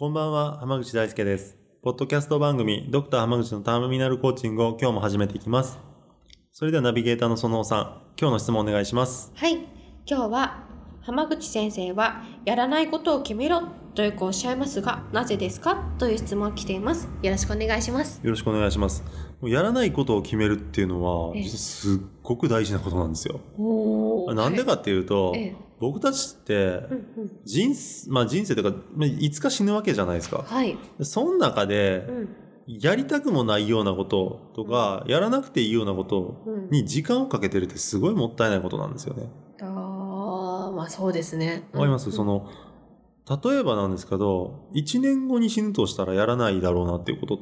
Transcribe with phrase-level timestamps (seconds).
[0.00, 1.58] こんばんは、浜口大輔です。
[1.82, 5.78] ポッドキャスト番組、ドクター浜口のターミナルコーチングを今日も始めていきます。
[6.52, 9.30] それではナビゲーターのそのおさん、今日の質問お願いします。
[9.34, 9.66] はい、今
[10.06, 10.69] 日は
[11.10, 13.62] 浜口先生はやらないことを決めろ
[13.96, 15.74] とよくおっしゃいますが、なぜですか？
[15.98, 17.08] という質問が来ています。
[17.20, 18.20] よろしくお願いします。
[18.22, 19.02] よろしくお願いします。
[19.40, 23.40] もうやらないことを決めるっていうのはええ、すっごく大事なことなんですよ。
[23.58, 26.82] おなんでかっていうと、ええ僕たちって
[27.44, 30.44] 人生、まあ人生というか、まあいつか死ぬわけじゃないですか。
[30.46, 32.28] はい、その中でう、ん
[32.68, 39.24] やりたくもないようなこととか、やらなくていいようなことうん、に時間をかけてるってすごいもったいないことなんですよね。
[40.80, 41.68] まあそうですね。
[41.72, 42.48] わかります、うんその、
[43.44, 47.38] 例えばなんですけど、1年後に死ぬとしたらやらないだろうなっていうこと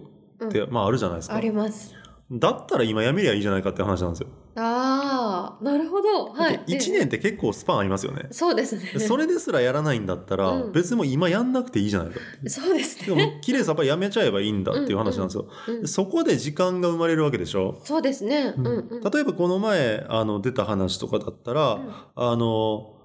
[0.47, 1.41] って、まああるじゃないですかあ。
[1.41, 1.95] ります。
[2.31, 4.29] だったら今やめりゃいいじゃないかって話なんですよ。
[4.57, 6.27] ああ、なるほど。
[6.33, 6.61] はい。
[6.67, 8.27] 1年って結構スパンありますよね。
[8.33, 9.01] そうですね。
[9.01, 12.21] それですらやらないんだったら、うん別にもう今やんなくていいじゃないか。
[12.49, 13.27] そうですでね。
[13.37, 15.47] も、綺麗さっぱりやめちゃえばいいんだっていう話なんですよ。
[15.69, 17.81] うんでそこで時間が生まれるわけでしょ。
[17.85, 18.53] そうですね。
[18.59, 19.01] うんうん。
[19.01, 22.98] 例えばこの前、あの、出た話とかだったら、うんあの、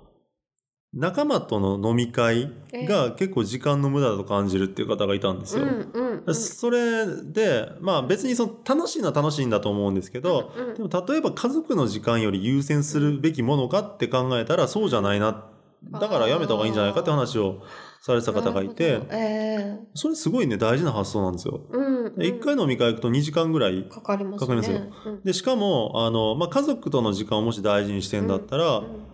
[0.93, 2.51] 仲間との飲み会
[2.87, 5.63] が結構時間の無駄だと感じるっていう方がいたんですよ。
[5.63, 6.35] うんうんうん。
[6.35, 15.45] それで、まあ別にその楽しいのは楽しいんだと思うんですけど、うんうんでも例えば家族の時間より優先するべきものかって考えたらそうじゃないな。
[15.91, 17.61] だからやめた方がいいんじゃないかって話を
[18.01, 21.61] されてた方がいてえそれすごいね大事な発想なんですよ。
[21.73, 22.15] えうんうん。
[22.15, 23.83] で一回飲み会行くと2時間ぐらい。
[23.89, 24.55] かかりますね。
[24.55, 29.12] ようんで、しかも、あの、まあ、家族との時間をもし大事にしてんだったら、うん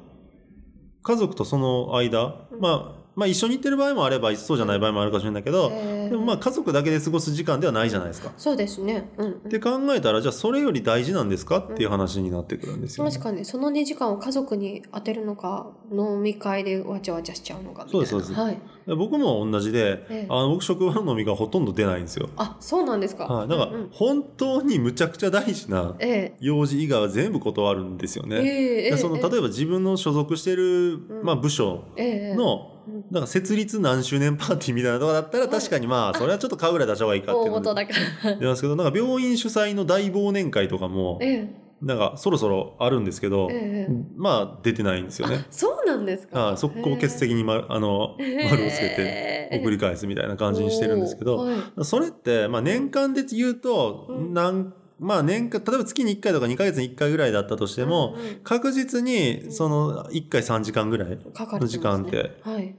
[1.09, 2.59] 家族とその間、うん。
[2.59, 8.31] まあ、まあ一緒に行ってる場合もあれば、そうじゃない場合もあるかもしれないけど、ええでもまあ家族だけで過ごす時間ではないじゃないですか。
[8.38, 9.09] そうですね。
[9.18, 9.31] うんうん。
[9.34, 13.12] って考えたら、じゃあそれより大事なんですかっていう話になってくるんですよ、ね。
[13.12, 13.46] 確かに。
[13.46, 18.07] その2時間を家族に当てるのか飲み会でわちゃわちゃしちゃうのかみたいな。
[18.07, 18.41] そうですそうです。
[18.41, 20.28] はい、で僕も同じで、ええ。
[20.30, 22.30] あの僕職場の飲みがほとんど出ないんですよ。
[22.38, 23.25] あそうなんですか。
[23.25, 23.47] はい。
[23.47, 28.36] だから本当にむちゃくちゃ大事なえ用事以外は全部断るんですよえね。
[28.38, 31.22] ええでその例えば自分の所属してる、ん。
[31.24, 32.78] まあ、部署ええの、うん
[33.11, 45.45] なんか設立何周年パーティーみたいなとこだったらはい確かにまあそれはちょっと買うぐらい出した方がいいかってい大うの元だから出ますけどなんか病院主催の大忘年会とかもええなんかそろそろあるんですけど、ええまあ出てないんですよね。
[45.50, 46.47] そうなんですか？
[46.47, 51.47] はい、速攻欠席に、ま、あの丸をつけて送り返すみたいな感じにしてるんですけど、
[51.85, 54.33] それって、まあ、年間で言うと、うん。
[54.33, 58.39] なんまあ年間例えば月に1回とか2ヶ月に1回ぐらいだったとしても、うんうん。
[58.43, 62.75] 確実にその1回3時間ぐらいの時間ってはい。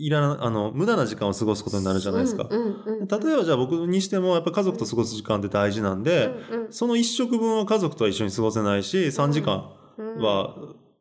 [0.00, 2.46] いらなあの無駄な時間を過ごすことになるじゃないですか。
[2.48, 10.22] うんうんうん、例えばじゃあ僕にしてもやっぱ家族と過ごす時間って大事なんで、うんうんその1食分は家族とは一緒に過ごせないし3時間うん。
[10.22, 10.54] は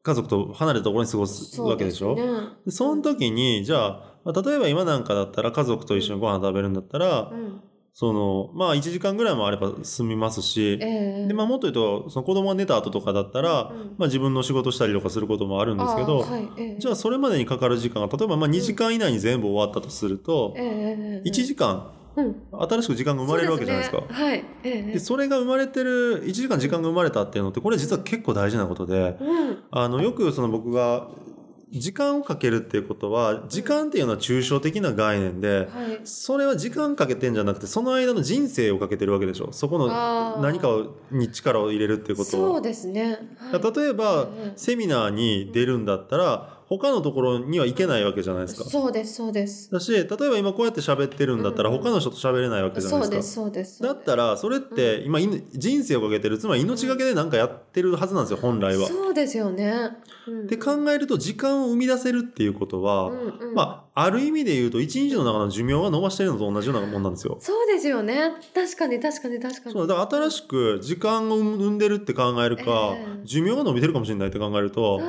[0.08, 2.32] 家族と離れたところに過ごすわけでしょ、そね
[2.66, 7.62] でその時にじゃあ例えば今なんかだったら家族と一緒にご飯食べるんだったら、うん
[8.00, 11.28] そのまあ1時間ぐらいもあれば済みますし、ええ。
[11.28, 13.96] でまあ、もっと言うとその子供が寝た後とかだったら、うん。
[13.98, 16.78] まあ、自分の仕事したりとかすることもあるんですけど、はいええ。
[16.78, 22.36] じゃあそれまでにかかる時間が例えばまあ2時間以内に全部終わったとすると、ええええ1時間うん。
[22.70, 23.98] 新しく時間が生まれるわけじゃないですか。
[23.98, 24.14] そうね。
[24.14, 24.46] はい。
[24.64, 29.64] ええでそれが生まれてる1時間時間が生まれたっていうのってこれ実は結構大事なことでうん。
[29.72, 31.08] あのよくその僕が
[31.70, 36.00] 時間をかけるっていうことは時間っていうのは抽象的な概念ではい。
[36.06, 39.88] それは時間かけてんじゃなくてその間の人生をかけてるわけでしょそこの
[40.42, 42.62] 何かをに力を入れるっていうことそうは。
[42.62, 43.20] ですね。
[43.38, 48.70] はい例えばええセミナーに出るんだったら他のところには行けないわけじゃないですか。
[48.70, 49.72] そうです、そうです。
[49.72, 53.42] だし例えば今こうやって喋ってるんだったらうん他の人と喋れないわけじゃないでそうですす、か。
[53.44, 53.84] そうです。
[53.84, 58.86] だったらそれって今い人生をかけてるつまり命がけで何かやってるはずなんですよ本来は。
[58.86, 59.92] っそうですよね。
[60.28, 67.38] うんて考えると時間を生み出せるっていうことは、うんうんまあある意味で言うと一日の中の寿命が伸ばしてるのと同じようなもんなんですよ。
[67.40, 68.34] そうですよね。
[68.54, 69.74] 確かに、確かに、確かに。
[69.74, 72.64] そうだから新しく時間を生んでるって考えるか、
[72.96, 75.02] ええ寿命が伸びてるかもしれないって考えると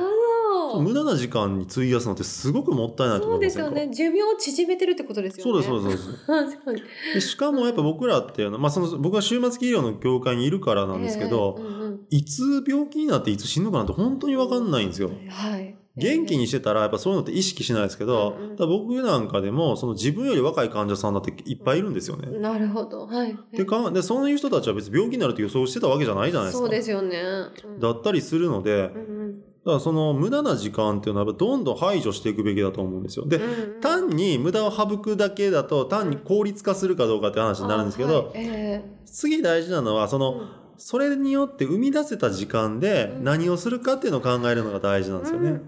[0.81, 3.93] 無駄な時間に費やすのってすごくもったいないとそう思いませんかですよね。
[3.93, 5.63] 寿命を縮めてるってことですよね。
[5.63, 6.85] そうですそうですそうです。
[7.15, 11.79] で しかもやっぱ僕らっていうのは、まあ、その僕は終末期医療の業界にいるからなんですけど、ええうんうん
[12.11, 15.11] いつ病気になっていつ死ぬかなんて本当に分かんないんですよ。
[15.29, 15.75] はい。
[15.95, 22.29] 元気にしてたらやっぱそういうのって意識しないですけど、うんうん僕なんかでもその自分より若い患者さんだっていっぱいいるんですよね。
[22.39, 23.07] なるほど。
[23.07, 23.37] はい。
[23.53, 26.63] でかでそういう人たちは別に病気になるって予想してたわけじゃないじゃないですか。
[26.63, 27.17] そうですよね。
[27.65, 29.18] うんだったりするので、うん
[29.65, 33.25] うんらその無駄な時間っていうのはどんどん排除していくべきだと思うんですよ。
[33.25, 33.43] で、うん
[33.75, 33.81] うん。
[33.81, 40.47] 単に無駄を省くだけだと単に効率化するかどうかって話になるんですけど、あはいえ次大事なのはその、うん。
[40.77, 43.23] それによって生み出せた時間でうん。
[43.25, 45.61] 何をするかっていうのを考えるのが大事なんえですよね。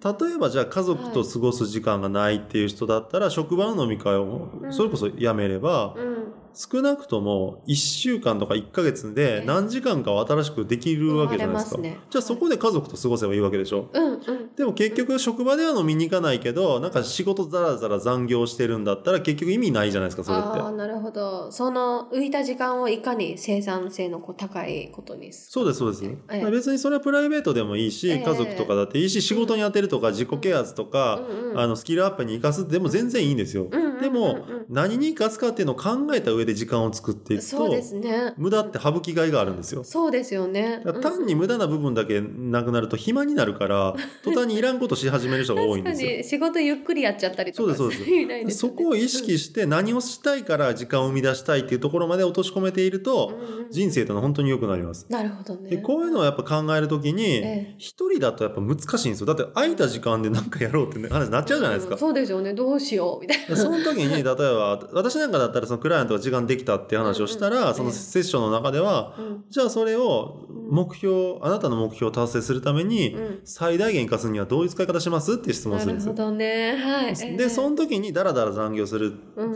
[0.00, 4.72] 例えばじゃあ家族と過ごす時間がないっていう人だったら職場の飲み会をうん。
[4.72, 6.07] それこそやめればうん。
[6.50, 11.80] うん少なくとも1週間とか1ヶ月で何時間かは新しくできるわけじゃないですか。
[11.80, 13.88] ねじゃあそこで家族と過ごせばいいわけでしょ。
[13.92, 14.47] うんうん。
[14.58, 20.48] でも結局職場では飲みに行かないけどなんか仕事ざらざら残業してるんだったら結局意味ないじゃないですかそれって。
[20.58, 20.72] ああ、。
[20.72, 21.52] なるほど。
[21.52, 26.50] その浮いた時間をいかに生産性のこう高いことにすそうですそうです、ええ。
[26.50, 28.18] 別にそれはプライベートでもいいし、ええ。
[28.18, 38.34] 家族とかだっていいし仕事に当てるとか自己啓発とか、うんうんあのスキルアップに生かすでも全然いいんですよ、うんうんうんうんでも何に生かすかっていうのを考えた上で時間を作っていくとそうですね。
[38.36, 39.84] 無駄って省きがいがあるんですよ。
[39.84, 40.82] そうですよね。
[40.84, 43.94] だから単に無駄な部分だけなくなると暇になるから
[44.24, 46.08] 途端にいらんことし始める人が多いんですよ。
[46.08, 48.58] 確かに仕事ゆっくりやっちゃったりとかそうですそうです。
[48.58, 53.70] そこを意識して何をしたいから時間を生み出したいっていうところまで落とし込めているとうんうん。
[53.70, 55.06] 人生というのは本当に良くなります。
[55.08, 55.70] なるほどね。
[55.70, 57.74] でこういうのをやっぱ考えるときにええ。
[57.78, 59.26] 一人だとやっぱ難しいんですよ。
[59.26, 61.94] だって空いた時間で何かやろうって話になっちゃうじゃないですか。
[61.94, 62.00] うん。
[62.00, 62.54] そうですよね。
[62.54, 63.56] どうしようみたいな。
[63.56, 67.68] その時に例えば私なんかだったらそのクライアントが時間できたっていう話をしたら、うん。
[67.68, 69.44] うんそのセッションの中では、うん。
[69.50, 73.40] じゃあそれを目標あなたの目標を達成するためにうん。
[73.44, 75.34] 最大限生かすにはどういう使い方します？
[75.34, 76.12] っていう質問するんですよ。
[76.12, 76.76] ほどね。
[76.76, 77.14] はい。
[77.20, 79.12] ええでその時にダラダラ残業する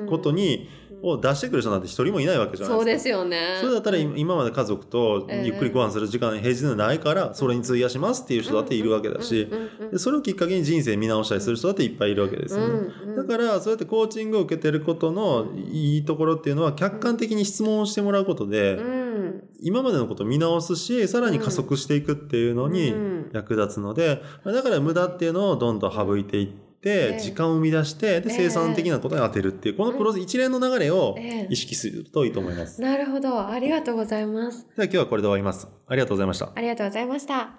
[0.09, 0.69] ことに、
[1.05, 3.03] を出してくる人なんて一人もいないわけじゃないそうですか。
[3.03, 3.59] ですよね。
[3.61, 9.49] それだったら今今まで家族とゆっくりご飯する時間平日でないからそれに費やしますっていう人だっているわけだし
[9.91, 12.75] でそれをきっかけに人生見直したりする人だっていっぱいいるわけですよね。
[12.75, 32.81] うんうんだからそうやってコーチングを受けてることのいいところっていうのは客観的に質問をしてもらうことでうん今までのことを見直すしさらに加速していくっていうのにうん役立つのでまあだから無駄っていうのをどんどん省いていってええ時間を生み出してでええ生産的なことに当てるっていうこのプロセス一連の流れをええ意識するといいと思います。
[32.81, 33.47] でなるほど。
[33.47, 34.67] ありがとうございます。
[34.77, 35.69] は今日はこれで終わります。
[35.87, 36.51] ありがとうございました。
[36.55, 37.51] ありがとうございました。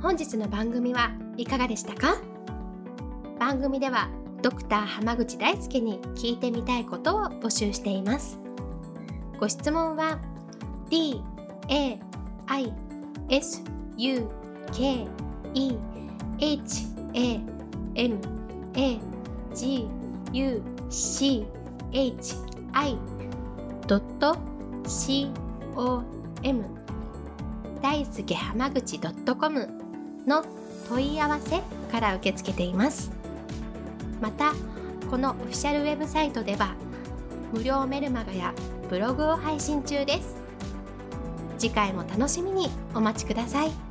[0.00, 2.18] 本日の番組はいかがでしたか？
[3.40, 4.08] 番組では
[4.42, 8.38] ドクター濱口大輔に聞いてみたいことを募集しています
[9.40, 10.20] ご質問は
[10.88, 11.20] d
[11.68, 11.98] a
[12.46, 12.72] i
[13.28, 13.62] s
[13.96, 14.28] u
[14.72, 15.06] k
[15.54, 15.78] e
[16.38, 17.40] h a
[17.94, 18.18] m
[18.74, 19.00] a
[19.54, 19.88] g
[20.32, 21.46] u c
[21.92, 22.34] h
[22.72, 22.98] i.
[23.86, 24.36] ドット
[24.86, 25.30] c
[25.76, 26.02] o
[26.42, 26.64] m.
[27.82, 29.68] 大輔濱口 .com
[30.26, 30.44] の
[30.88, 33.10] 問い合わせから受け付けています。
[34.20, 34.52] また
[35.10, 36.74] このオフィシャルウェブサイトでは
[37.52, 38.52] 無料メルマガや
[38.90, 40.35] ブログを配信中です。
[41.58, 43.85] 次回も楽しみにお待ちください。